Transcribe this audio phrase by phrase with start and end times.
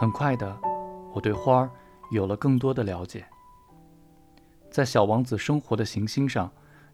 [0.00, 0.58] 很快的，
[1.12, 1.70] 我对花儿
[2.10, 3.22] 有了更多的了解。
[4.70, 6.50] 在小王子生活的行星上，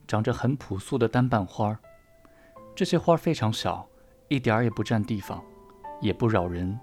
[0.08, 1.78] 长着很朴素的单瓣花儿。
[2.74, 3.86] 这些花非常小，
[4.26, 5.40] 一点儿也不占地方，
[6.00, 6.76] 也不扰人，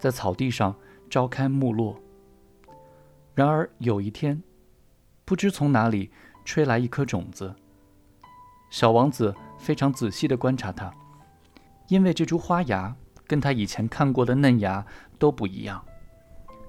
[0.00, 0.74] 在草地上
[1.08, 1.96] 朝开暮落。
[3.32, 4.42] 然而有一天，
[5.24, 6.10] 不知从哪里
[6.44, 7.54] 吹来一颗种子。
[8.68, 10.92] 小王子非常仔细地观察它，
[11.86, 12.96] 因为这株花芽
[13.32, 14.84] 跟他以前看过的嫩芽
[15.18, 15.82] 都不一样。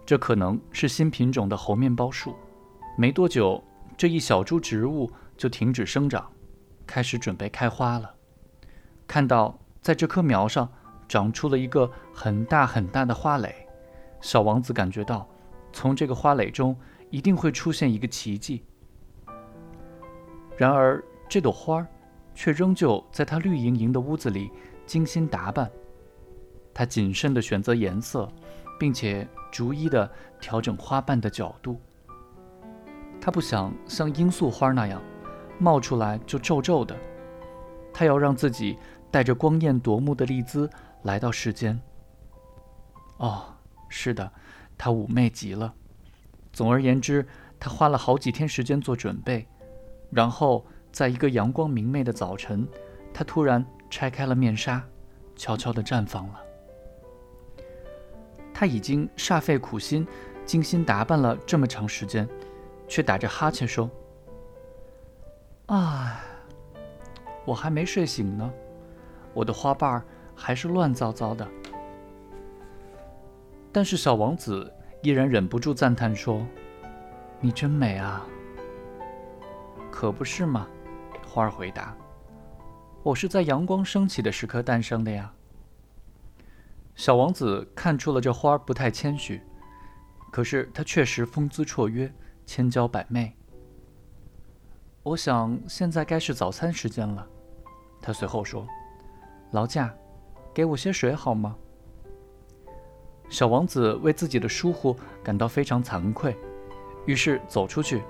[0.06, 2.34] 这可能是新品种的猴面包树。
[2.98, 3.62] 没多久，
[3.98, 6.32] 这一小株植物就停止生长，
[6.88, 8.16] 开始准备开花了。
[9.06, 10.72] 看到在这棵苗上
[11.06, 13.54] 长出了一个很大很大的花蕾，
[14.22, 15.28] 小王子感觉到，
[15.74, 16.74] 从这个花蕾中
[17.10, 18.64] 一定会出现一个奇迹。
[20.56, 21.88] 然而，这朵花儿
[22.34, 24.50] 却仍旧在他绿莹莹的屋子里
[24.86, 25.70] 精心打扮。
[26.74, 28.28] 他谨慎地选择颜色，
[28.80, 31.80] 并且逐一地调整花瓣的角度。
[33.22, 35.02] 他不想像罂粟花那样
[35.60, 36.96] 冒出来就皱皱的，
[37.94, 38.78] 他要让自己
[39.12, 40.70] 带着光艳夺目的丽姿
[41.04, 41.80] 来到世间。
[43.18, 43.56] 哦，
[43.90, 44.32] 是的，
[44.78, 45.74] 他妩媚极了。
[46.52, 47.26] 总而言之，
[47.60, 49.48] 他花了好几天时间做准备，
[50.10, 50.66] 然后。
[50.94, 52.68] 在一个阳光明媚的早晨，
[53.12, 54.80] 他突然拆开了面纱，
[55.36, 56.43] 悄悄地绽放了。
[58.64, 60.08] 他已经煞费苦心，
[60.46, 62.26] 精心打扮了这么长时间，
[62.88, 63.92] 却打着哈欠说
[65.68, 66.22] ：“啊，
[67.44, 68.50] 我还没睡醒呢，
[69.34, 70.02] 我的花瓣
[70.34, 71.46] 还是乱糟糟的。”
[73.70, 76.48] 但是小王子依然忍不住赞叹说
[77.42, 78.26] ：“你真美啊，
[79.92, 80.66] 可不是嘛？”
[81.28, 81.94] 花儿回答
[83.04, 85.34] ：“我是在阳光升起的时刻诞生的呀。”
[86.96, 89.42] 小王子看出了这花儿不太谦虚，
[90.32, 92.12] 可是它确实风姿绰约、
[92.46, 93.36] 千娇百媚。
[95.02, 97.28] 我想现在该是早餐时间了，
[98.02, 98.66] 他随后说
[99.52, 99.94] ：“劳驾，
[100.54, 101.56] 给我些水好吗？”
[103.30, 106.38] 小王子为自己的疏忽感到非常惭愧，
[107.06, 108.04] 于是走出去，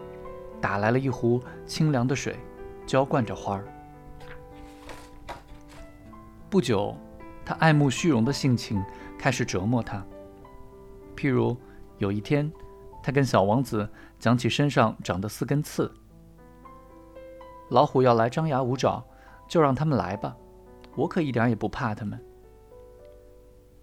[0.60, 2.38] 打来了一壶清凉的水。
[2.86, 3.64] 浇灌着花儿。
[6.50, 6.94] 不久，
[7.46, 8.84] 他爱慕虚荣的性情
[9.18, 10.06] 开始折磨他。
[11.16, 11.56] 譬如
[11.98, 12.52] 有一天，
[13.02, 13.88] 他跟小王子
[14.20, 15.92] 讲起身上长的四根刺。
[17.70, 19.04] 老虎要来张牙舞爪，
[19.48, 20.36] 就让他们来吧，
[20.96, 22.20] 我可一点也不怕他们。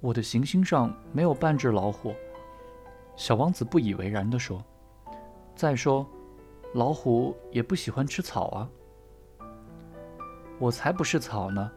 [0.01, 2.15] 我的行星上没有半只老虎。
[3.17, 4.65] 小王子不以为然地说
[5.55, 6.07] ：“再说，
[6.73, 8.71] 老虎也不喜欢吃草啊。”
[10.59, 11.71] 我才不是草呢，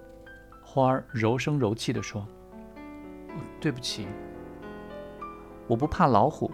[0.73, 2.25] 花儿柔声柔气地说
[3.61, 4.07] ：“对不起，
[5.67, 6.49] 我不怕老虎，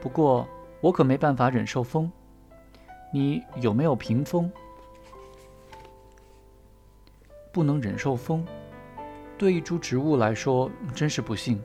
[0.00, 0.48] 不过
[0.80, 2.10] 我可没办法忍受风。
[3.12, 4.50] 你有没有屏风？
[7.52, 8.42] 不能忍受风，
[9.36, 11.62] 对一株植物来说真是不幸。”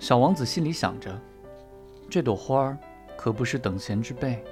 [0.00, 1.14] 小王子心里想着，
[2.08, 2.78] 这朵花儿
[3.18, 4.42] 可不是等闲之辈。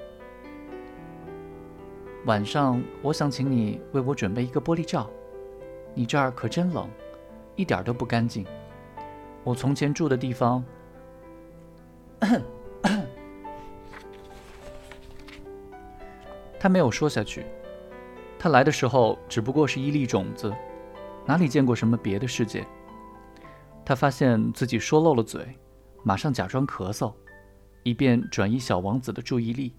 [2.27, 5.09] 晚上，我想请你为我准备一个玻璃罩。
[5.99, 6.91] 你这儿可真冷，
[7.55, 8.47] 一点都不干净。
[9.43, 10.63] 我从前住的地方……
[16.61, 17.47] 他没有说下去。
[18.39, 20.55] 他来的时候只不过是一粒种子，
[21.25, 22.67] 哪里见过什么别的世界？
[23.83, 25.59] 他发现自己说漏了嘴，
[26.03, 27.15] 马上假装咳嗽，
[27.85, 29.75] 以便转移小王子的注意力。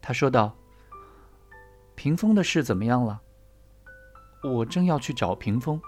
[0.00, 0.56] 他说道。
[1.94, 3.20] 屏风的事怎么样了？
[4.42, 5.80] 我正要去找屏风，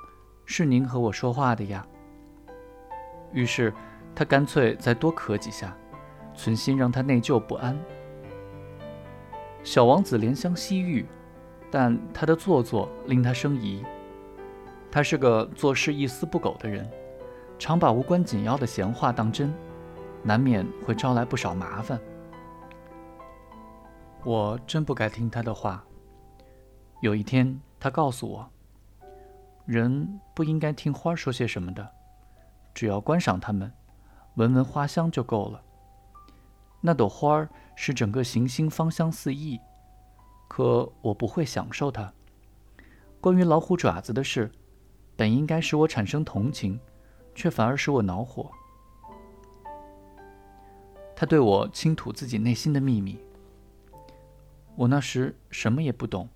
[0.44, 1.84] 是您和我说话的呀。
[3.32, 3.74] 于是
[4.14, 5.76] 他干脆再多咳几下，
[6.34, 7.76] 存心让他内疚不安。
[9.64, 11.04] 小王子怜香惜玉，
[11.68, 13.84] 但他的做作令他生疑。
[14.88, 16.88] 他是个做事一丝不苟的人，
[17.58, 19.52] 常把无关紧要的闲话当真，
[20.22, 21.98] 难免会招来不少麻烦。
[24.22, 25.84] 我真不该听他的话。
[27.00, 28.50] 有一天，他告诉我，
[29.66, 31.86] 人不应该听花说些什么的，
[32.72, 33.70] 只要观赏它们，
[34.36, 35.62] 闻闻花香就够了。
[36.80, 39.60] 那朵花儿使整个行星芳香四溢，
[40.48, 42.10] 可我不会享受它。
[43.20, 44.50] 关于老虎爪子的事，
[45.14, 46.80] 本应该使我产生同情，
[47.34, 48.50] 却反而使我恼火。
[51.14, 53.18] 他对我倾吐自己内心的秘密，
[54.74, 56.26] 我那时什么也不懂。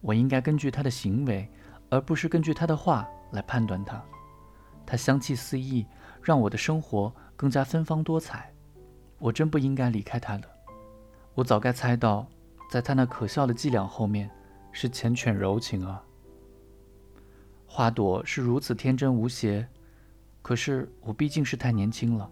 [0.00, 1.48] 我应该根据他的行为，
[1.90, 4.02] 而不是根据他的话来判断他。
[4.86, 5.84] 他香气四溢，
[6.22, 8.52] 让我的生活更加芬芳多彩。
[9.18, 10.48] 我真不应该离开他的。
[11.34, 12.26] 我早该猜到，
[12.70, 14.30] 在他那可笑的伎俩后面，
[14.70, 16.00] 是缱绻柔情啊。
[17.66, 19.68] 花朵是如此天真无邪，
[20.40, 22.30] 可是我毕竟是太年轻了，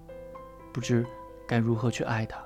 [0.73, 1.05] 不知
[1.47, 2.46] 该如何去爱他。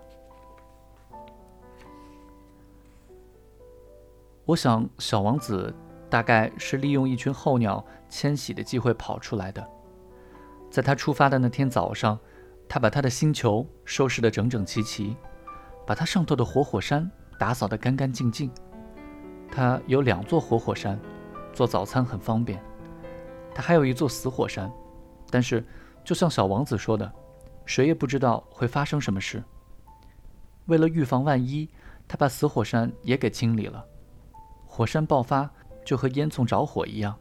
[4.51, 5.73] 我想，小王子
[6.09, 9.65] 大概是利用一群候鸟迁徙的机会跑出来的。
[10.69, 12.19] 在他出发的那天早上，
[12.69, 15.17] 他把他的星球收拾得整整齐齐，
[15.87, 17.09] 把他上头的活火山
[17.39, 18.51] 打扫得干干净净。
[19.53, 20.99] 他有两座活火山，
[21.53, 22.61] 做早餐很方便。
[23.55, 24.69] 他还有一座死火山，
[25.31, 25.65] 但是
[26.03, 27.09] 就像小王子说的，
[27.65, 29.45] 谁也不知道会发生什么事。
[30.67, 31.69] 为了预防万一，
[32.09, 33.87] 他把死火山也给清理了。
[34.81, 35.47] 火山爆发
[35.85, 37.15] 就和烟囱着火一样，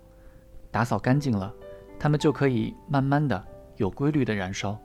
[0.71, 1.53] 打扫干净了。
[1.99, 3.45] 它们就可以慢慢的、
[3.75, 4.79] 有规律的燃烧，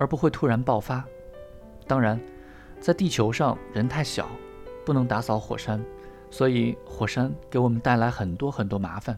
[0.00, 1.04] 而不会突然爆发。
[1.86, 2.20] 当然，
[2.80, 4.26] 在地球上人太小，
[4.84, 5.80] 不能打扫火山，
[6.28, 9.16] 所以火山给我们带来很多很多麻烦。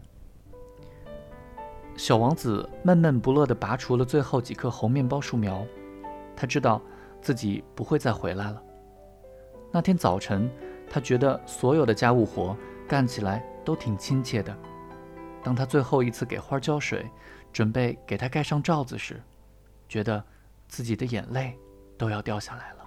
[1.97, 5.65] 小王子闷闷不乐地拔除了最后几棵红面包树苗，
[6.35, 6.79] 他知道
[7.19, 8.61] 自己不会再回来了。
[9.71, 10.47] 那天早晨，
[10.87, 12.55] 他觉得所有的家务活
[12.91, 14.53] 干起来都挺亲切的。
[15.41, 17.09] 当他最后一次给花浇水，
[17.53, 19.23] 准备给它盖上罩子时，
[19.87, 20.21] 觉得
[20.67, 21.57] 自己的眼泪
[21.97, 22.80] 都要掉下来了。